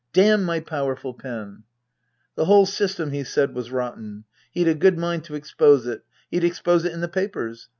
Damn 0.13 0.41
my 0.43 0.59
powerful 0.59 1.13
pen!" 1.13 1.61
The 2.35 2.45
whole 2.45 2.65
system, 2.65 3.11
he 3.11 3.23
said, 3.23 3.53
was 3.53 3.69
rotten. 3.71 4.23
He'd 4.51 4.67
a 4.67 4.73
good 4.73 4.97
mind 4.97 5.25
to 5.25 5.35
expose 5.35 5.85
it. 5.85 6.03
He'd 6.31 6.43
expose 6.43 6.85
it 6.85 6.91
in 6.93 7.01
the 7.01 7.07
papers. 7.07 7.69